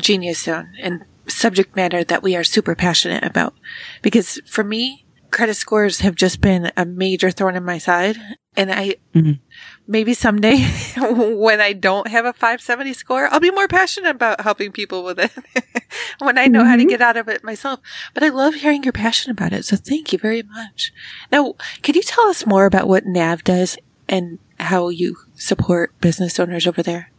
[0.00, 3.54] genius zone and subject matter that we are super passionate about.
[4.02, 8.16] Because for me, credit scores have just been a major thorn in my side.
[8.56, 9.32] And I, mm-hmm.
[9.86, 10.66] maybe someday
[10.98, 15.18] when I don't have a 570 score, I'll be more passionate about helping people with
[15.20, 15.32] it
[16.18, 16.68] when I know mm-hmm.
[16.68, 16.88] how to mm-hmm.
[16.88, 17.80] get out of it myself.
[18.14, 19.64] But I love hearing your passion about it.
[19.64, 20.92] So thank you very much.
[21.30, 26.40] Now, can you tell us more about what NAV does and how you support business
[26.40, 27.12] owners over there?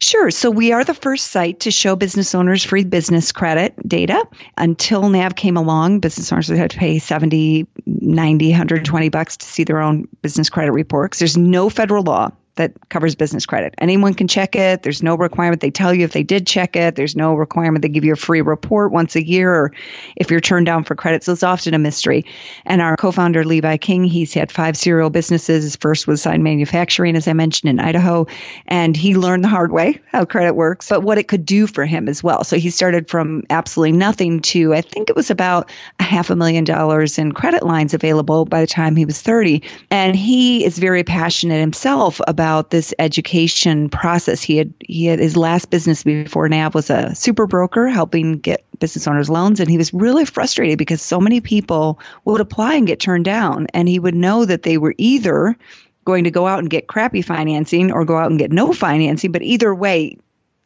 [0.00, 0.30] Sure.
[0.30, 4.26] So we are the first site to show business owners free business credit data.
[4.56, 9.46] Until NAV came along, business owners would have to pay 70, 90, 120 bucks to
[9.46, 11.20] see their own business credit reports.
[11.20, 13.74] There's no federal law that covers business credit.
[13.78, 14.82] Anyone can check it.
[14.82, 16.94] There's no requirement they tell you if they did check it.
[16.94, 19.72] There's no requirement they give you a free report once a year or
[20.16, 21.24] if you're turned down for credit.
[21.24, 22.24] So it's often a mystery.
[22.64, 25.64] And our co-founder Levi King, he's had five serial businesses.
[25.64, 28.26] His first was sign manufacturing, as I mentioned in Idaho,
[28.66, 31.84] and he learned the hard way how credit works, but what it could do for
[31.84, 32.44] him as well.
[32.44, 36.36] So he started from absolutely nothing to I think it was about a half a
[36.36, 39.62] million dollars in credit lines available by the time he was 30.
[39.90, 44.42] And he is very passionate himself about about this education process.
[44.42, 48.66] He had he had his last business before NAV was a super broker helping get
[48.78, 49.60] business owners loans.
[49.60, 53.66] And he was really frustrated because so many people would apply and get turned down.
[53.72, 55.56] And he would know that they were either
[56.04, 59.32] going to go out and get crappy financing or go out and get no financing.
[59.32, 60.18] But either way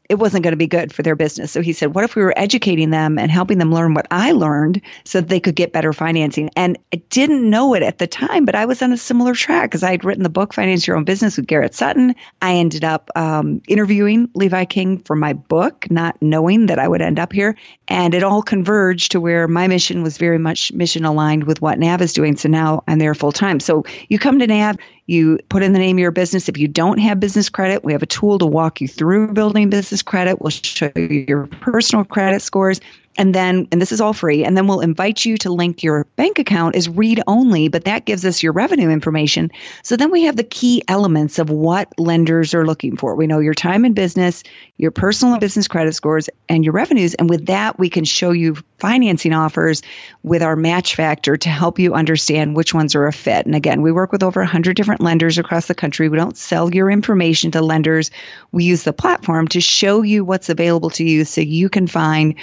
[0.09, 1.53] it wasn't going to be good for their business.
[1.53, 4.33] So he said, what if we were educating them and helping them learn what I
[4.33, 6.51] learned so that they could get better financing?
[6.57, 9.71] And I didn't know it at the time, but I was on a similar track
[9.71, 12.15] because I had written the book, Finance Your Own Business with Garrett Sutton.
[12.41, 17.03] I ended up um, interviewing Levi King for my book, not knowing that I would
[17.03, 17.57] end up here.
[17.87, 21.79] And it all converged to where my mission was very much mission aligned with what
[21.79, 22.37] NAV is doing.
[22.37, 23.61] So now I'm there full time.
[23.61, 26.51] So you come to NAV, you put in the name of your business.
[26.51, 29.71] If you don't have business credit, we have a tool to walk you through building
[29.71, 30.41] business credit.
[30.41, 32.81] We'll show you your personal credit scores
[33.19, 36.05] and then and this is all free and then we'll invite you to link your
[36.17, 39.51] bank account is read only but that gives us your revenue information.
[39.83, 43.17] So then we have the key elements of what lenders are looking for.
[43.17, 44.45] We know your time in business
[44.77, 47.15] your personal and business credit scores and your revenues.
[47.15, 49.83] And with that we can show you financing offers
[50.23, 53.45] with our match factor to help you understand which ones are a fit.
[53.45, 56.09] And again we work with over 100 different lenders across the country.
[56.09, 58.13] We don't sell your information to lenders.
[58.53, 62.37] We use the platform to show you what's available to you so you can find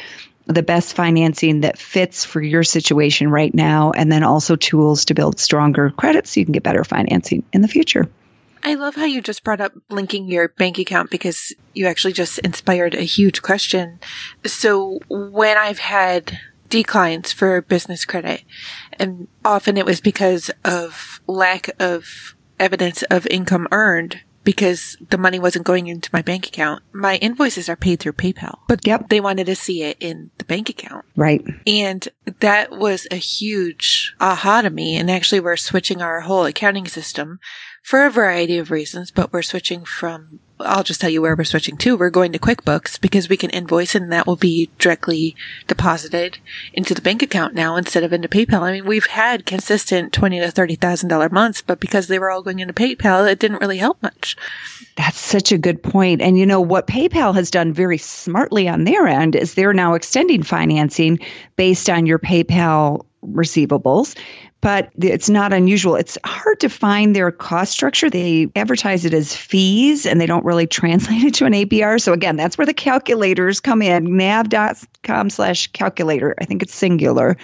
[0.45, 5.13] the best financing that fits for your situation right now, and then also tools to
[5.13, 8.09] build stronger credit so you can get better financing in the future.
[8.63, 12.39] I love how you just brought up linking your bank account because you actually just
[12.39, 13.99] inspired a huge question.
[14.43, 18.43] So when I've had declines for business credit,
[18.93, 25.39] and often it was because of lack of evidence of income earned because the money
[25.39, 26.81] wasn't going into my bank account.
[26.93, 29.09] My invoices are paid through PayPal, but Yep.
[29.09, 31.03] they wanted to see it in the bank account.
[31.17, 31.43] Right.
[31.67, 32.07] And
[32.39, 34.95] that was a huge aha to me.
[34.95, 37.39] And actually, we're switching our whole accounting system
[37.83, 41.43] for a variety of reasons, but we're switching from, I'll just tell you where we're
[41.43, 41.97] switching to.
[41.97, 45.35] We're going to QuickBooks because we can invoice and that will be directly
[45.67, 46.37] deposited
[46.73, 48.61] into the bank account now instead of into PayPal.
[48.61, 52.31] I mean, we've had consistent twenty to thirty thousand dollar months, but because they were
[52.31, 54.37] all going into PayPal, it didn't really help much.
[54.95, 56.21] That's such a good point.
[56.21, 59.95] And you know what PayPal has done very smartly on their end is they're now
[59.95, 61.19] extending financing
[61.57, 64.17] based on your PayPal receivables.
[64.61, 65.95] But it's not unusual.
[65.95, 68.09] It's hard to find their cost structure.
[68.09, 72.01] They advertise it as fees and they don't really translate it to an APR.
[72.01, 74.17] So again, that's where the calculators come in.
[74.17, 76.35] nav.com slash calculator.
[76.39, 77.37] I think it's singular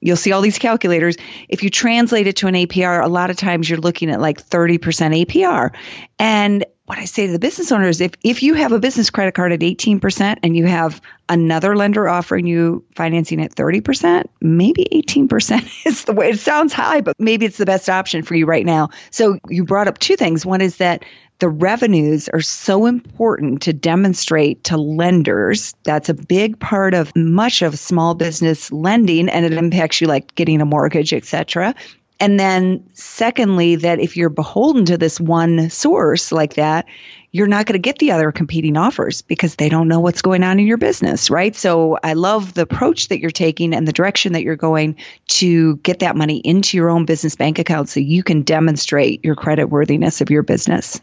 [0.00, 1.16] you'll see all these calculators.
[1.48, 4.46] If you translate it to an APR, a lot of times you're looking at like
[4.46, 4.78] 30%
[5.26, 5.74] APR.
[6.18, 9.34] And what I say to the business owners, if if you have a business credit
[9.34, 15.68] card at 18% and you have another lender offering you financing at 30%, maybe 18%
[15.86, 18.64] is the way it sounds high, but maybe it's the best option for you right
[18.64, 18.90] now.
[19.10, 20.46] So you brought up two things.
[20.46, 21.04] One is that
[21.38, 25.74] the revenues are so important to demonstrate to lenders.
[25.84, 30.34] That's a big part of much of small business lending and it impacts you like
[30.34, 31.74] getting a mortgage, etc.
[32.18, 36.86] And then secondly, that if you're beholden to this one source like that,
[37.30, 40.42] you're not going to get the other competing offers because they don't know what's going
[40.42, 41.54] on in your business, right?
[41.54, 44.96] So I love the approach that you're taking and the direction that you're going
[45.28, 49.34] to get that money into your own business bank account so you can demonstrate your
[49.34, 50.98] credit worthiness of your business.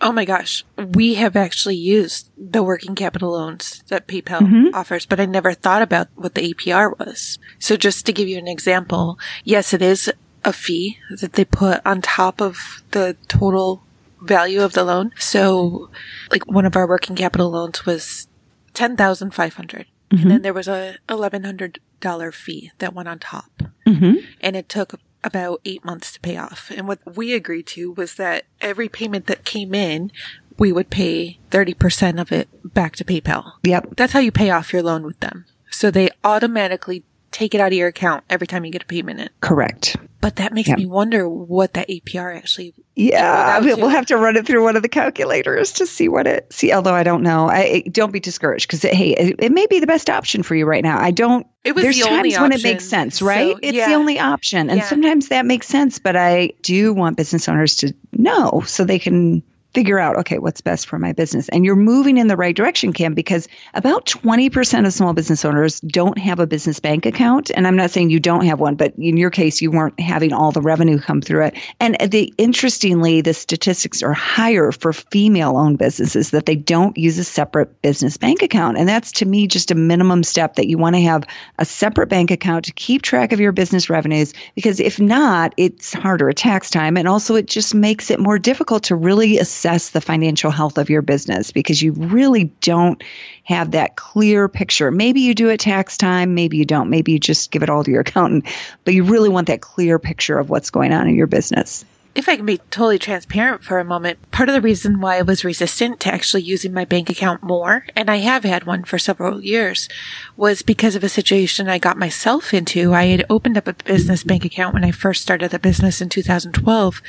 [0.00, 0.64] Oh my gosh.
[0.76, 4.74] We have actually used the working capital loans that PayPal mm-hmm.
[4.74, 7.38] offers, but I never thought about what the APR was.
[7.58, 10.10] So just to give you an example, yes, it is
[10.44, 13.82] a fee that they put on top of the total
[14.22, 15.12] value of the loan.
[15.18, 15.90] So
[16.30, 18.26] like one of our working capital loans was
[18.74, 20.28] 10,500 and mm-hmm.
[20.28, 24.14] then there was a $1,100 fee that went on top mm-hmm.
[24.40, 26.70] and it took about eight months to pay off.
[26.74, 30.10] And what we agreed to was that every payment that came in,
[30.58, 33.52] we would pay 30% of it back to PayPal.
[33.62, 33.96] Yep.
[33.96, 35.46] That's how you pay off your loan with them.
[35.70, 39.20] So they automatically take it out of your account every time you get a payment
[39.20, 39.30] in.
[39.40, 39.96] Correct.
[40.20, 40.78] But that makes Yep.
[40.78, 42.74] me wonder what that APR actually.
[42.94, 46.52] Yeah, we'll have to run it through one of the calculators to see what it
[46.52, 46.72] see.
[46.72, 49.86] Although I don't know, I don't be discouraged because hey, it, it may be the
[49.86, 51.00] best option for you right now.
[51.00, 51.46] I don't.
[51.64, 53.56] It was There's the times only when it makes sense, so, right?
[53.62, 53.88] it's yeah.
[53.88, 54.84] the only option, and Yeah.
[54.84, 55.98] sometimes that makes sense.
[55.98, 59.42] But I do want business owners to know so they can
[59.74, 61.48] figure out okay what's best for my business.
[61.48, 65.80] And you're moving in the right direction kim because about 20% of small business owners
[65.80, 67.50] don't have a business bank account.
[67.54, 70.32] And i'm not saying you don't have one but in your case you weren't having
[70.32, 71.54] all the revenue come through it.
[71.78, 77.18] And the interestingly the statistics are higher for female owned businesses that they don't use
[77.18, 78.78] a separate business bank account.
[78.78, 81.26] And that's to me just a minimum step that you want to have
[81.58, 85.92] a separate bank account to keep track of your business revenues because if not it's
[85.92, 86.96] harder at tax time.
[86.96, 91.02] And also it just makes it more difficult to really the financial health of your
[91.02, 93.02] business because you really don't
[93.44, 94.90] have that clear picture.
[94.90, 96.90] Maybe you do at tax time, maybe you don't.
[96.90, 98.46] Maybe you just give it all to your accountant,
[98.84, 101.84] but you really want that clear picture of what's going on in your business.
[102.12, 105.22] If I can be totally transparent for a moment, part of the reason why I
[105.22, 108.98] was resistant to actually using my bank account more, and I have had one for
[108.98, 109.88] several years,
[110.36, 112.92] was because of a situation I got myself into.
[112.92, 116.08] I had opened up a business bank account when I first started the business in
[116.08, 117.00] 2012,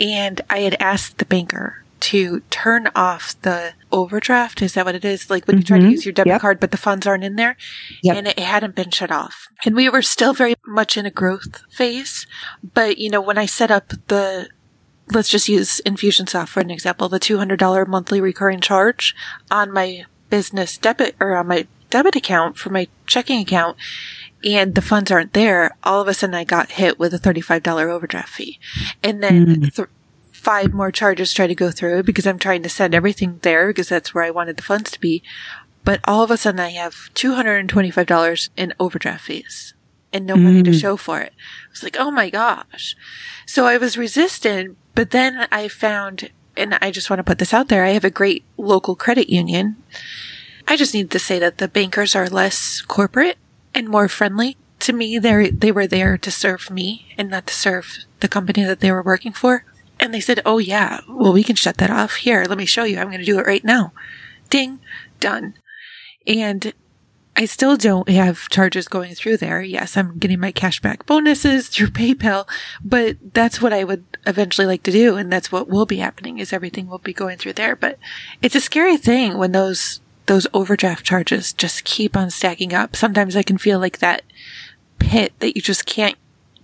[0.00, 4.62] and I had asked the banker to turn off the overdraft.
[4.62, 5.30] Is that what it is?
[5.30, 5.92] Like when you try to mm-hmm.
[5.92, 6.40] use your debit Yep.
[6.40, 7.56] card, but the funds aren't in there.
[8.02, 8.16] Yep.
[8.16, 9.48] And it hadn't been shut off.
[9.64, 12.26] And we were still very much in a growth phase.
[12.74, 14.48] But, you know, when I set up the,
[15.12, 19.14] let's just use Infusionsoft for an example, the $200 monthly recurring charge
[19.50, 23.76] on my business debit or on my debit account for my checking account
[24.44, 27.66] and the funds aren't there, all of a sudden I got hit with a $35
[27.90, 28.58] overdraft fee.
[29.02, 29.74] And then mm.
[29.74, 29.88] th-
[30.38, 33.88] five more charges try to go through because I'm trying to send everything there because
[33.88, 35.22] that's where I wanted the funds to be.
[35.84, 39.74] But all of a sudden I have $225 in overdraft fees
[40.12, 40.80] and no money to mm.
[40.80, 41.32] show for it.
[41.66, 42.96] I was like, oh my gosh.
[43.46, 47.52] So I was resistant, but then I found, and I just want to put this
[47.52, 49.76] out there, I have a great local credit union.
[50.66, 53.38] I just need to say that the bankers are less corporate
[53.74, 54.56] and more friendly.
[54.80, 58.64] To me, they they were there to serve me and not to serve the company
[58.64, 59.64] that they were working for.
[60.00, 62.16] And they said, "Oh yeah, well we can shut that off.
[62.16, 62.98] Here, let me show you.
[62.98, 63.92] I'm going to do it right now."
[64.50, 64.80] Ding,
[65.20, 65.54] done.
[66.26, 66.72] And
[67.38, 69.62] I still don't have charges going through there.
[69.62, 72.48] Yes, I'm getting my cashback bonuses through PayPal,
[72.82, 75.16] but that's what I would eventually like to do.
[75.16, 77.76] And that's what will be happening is everything will be going through there.
[77.76, 77.96] But
[78.42, 82.96] it's a scary thing when those, those overdraft charges just keep on stacking up.
[82.96, 84.22] Sometimes I can feel like that
[84.98, 86.18] pit that you just can't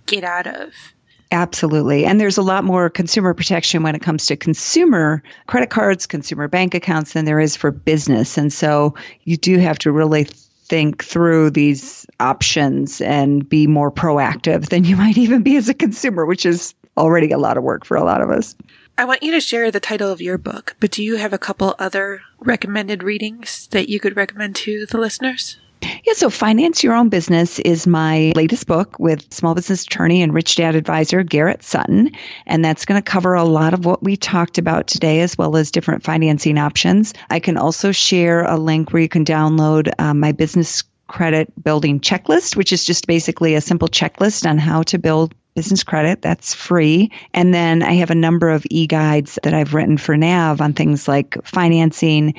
[0.05, 0.93] get out of.
[1.31, 2.05] Absolutely.
[2.05, 6.47] And there's a lot more consumer protection when it comes to consumer credit cards, consumer
[6.47, 8.37] bank accounts than there is for business.
[8.37, 10.25] And so you do have to really
[10.67, 15.73] think through these options and be more proactive than you might even be as a
[15.73, 18.55] consumer, which is already a lot of work for a lot of us.
[18.97, 21.37] I want you to share the title of your book, but do you have a
[21.37, 25.57] couple other recommended readings that you could recommend to the listeners?
[26.05, 30.33] Yeah, so Finance Your Own Business is my latest book with small business attorney and
[30.33, 32.11] rich dad advisor Garrett Sutton.
[32.45, 35.55] And that's going to cover a lot of what we talked about today, as well
[35.57, 37.13] as different financing options.
[37.29, 40.83] I can also share a link where you can download um, my business
[41.15, 45.81] credit building checklist, which is just basically a simple checklist on how to build business
[45.85, 46.21] credit.
[46.21, 47.13] That's free.
[47.33, 50.73] And then I have a number of e guides that I've written for NAV on
[50.73, 52.33] things like financing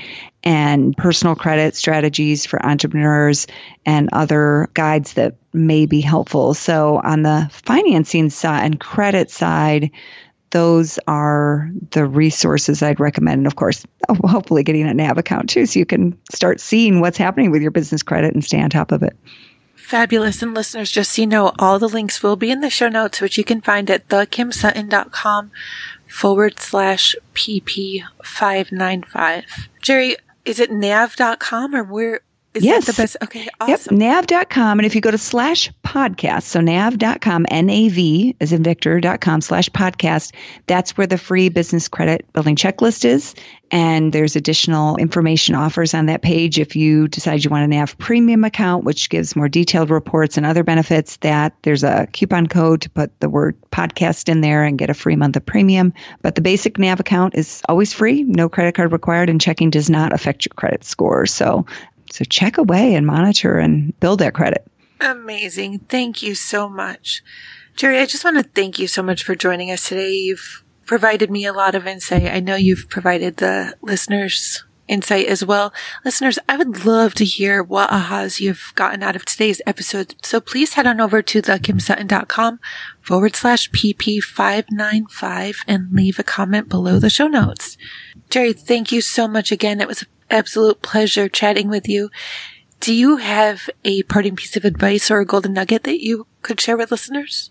[0.44, 3.46] and personal credit strategies for entrepreneurs
[3.86, 6.52] and other guides that may be helpful.
[6.52, 9.90] So on the financing side and credit side,
[10.50, 13.40] those are the resources I'd recommend.
[13.40, 17.18] And of course, hopefully getting a NAV account too, so you can start seeing what's
[17.18, 19.16] happening with your business credit and stay on top of it.
[19.74, 20.42] Fabulous.
[20.42, 23.20] And listeners, just so you know, all the links will be in the show notes,
[23.20, 25.52] which you can find at thekimsutton.com
[26.08, 29.44] forward slash PP595.
[29.82, 32.20] Gerri, is it nav.com or where?
[32.56, 32.86] Is yes.
[32.86, 33.16] that the best?
[33.22, 34.00] Okay, awesome.
[34.00, 34.78] Yep, nav.com.
[34.78, 40.34] And if you go to slash podcast, so nav.com, N-A-V as in Victor.com slash podcast,
[40.66, 43.34] that's where the free business credit building checklist is.
[43.70, 46.58] And there's additional information offers on that page.
[46.58, 50.46] If you decide you want a NAV premium account, which gives more detailed reports and
[50.46, 54.78] other benefits, that there's a coupon code to put the word podcast in there and
[54.78, 55.92] get a free month of premium.
[56.22, 59.90] But the basic NAV account is always free, no credit card required, and checking does
[59.90, 61.26] not affect your credit score.
[61.26, 61.66] So
[62.16, 64.66] so check away and monitor and build that credit.
[65.00, 65.80] Amazing.
[65.80, 67.22] Thank you so much.
[67.76, 70.12] Gerri, I just want to thank you so much for joining us today.
[70.12, 72.24] You've provided me a lot of insight.
[72.24, 75.74] I know you've provided the listeners insight as well.
[76.06, 80.14] Listeners, I would love to hear what ahas you've gotten out of today's episode.
[80.22, 82.60] So please head on over to thekimsutton.com
[83.02, 87.76] forward slash PP595 and leave a comment below the show notes.
[88.30, 89.82] Gerri, thank you so much again.
[89.82, 92.10] It was an absolute pleasure chatting with you.
[92.80, 96.60] Do you have a parting piece of advice or a golden nugget that you could
[96.60, 97.50] share with listeners?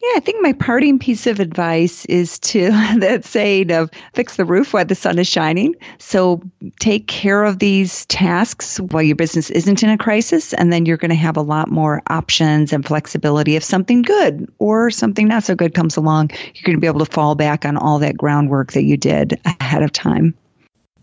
[0.00, 4.44] Yeah, I think my parting piece of advice is to that saying of fix the
[4.44, 5.74] roof while the sun is shining.
[5.98, 6.40] So
[6.78, 10.98] take care of these tasks while your business isn't in a crisis, and then you're
[10.98, 13.56] going to have a lot more options and flexibility.
[13.56, 17.04] If something good or something not so good comes along, you're going to be able
[17.04, 20.34] to fall back on all that groundwork that you did ahead of time.